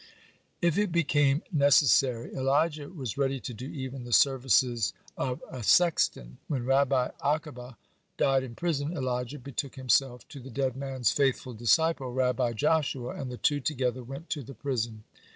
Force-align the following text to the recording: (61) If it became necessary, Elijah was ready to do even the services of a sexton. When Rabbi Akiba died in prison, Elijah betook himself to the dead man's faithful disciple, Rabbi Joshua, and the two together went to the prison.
(61) 0.61 0.67
If 0.67 0.77
it 0.79 0.91
became 0.91 1.43
necessary, 1.51 2.33
Elijah 2.33 2.89
was 2.89 3.19
ready 3.19 3.39
to 3.41 3.53
do 3.53 3.67
even 3.67 4.03
the 4.03 4.11
services 4.11 4.93
of 5.15 5.43
a 5.47 5.61
sexton. 5.61 6.39
When 6.47 6.65
Rabbi 6.65 7.09
Akiba 7.23 7.77
died 8.17 8.41
in 8.41 8.55
prison, 8.55 8.97
Elijah 8.97 9.37
betook 9.37 9.75
himself 9.75 10.27
to 10.29 10.39
the 10.39 10.49
dead 10.49 10.75
man's 10.75 11.11
faithful 11.11 11.53
disciple, 11.53 12.11
Rabbi 12.11 12.53
Joshua, 12.53 13.11
and 13.13 13.29
the 13.31 13.37
two 13.37 13.59
together 13.59 14.01
went 14.01 14.31
to 14.31 14.41
the 14.41 14.55
prison. 14.55 15.03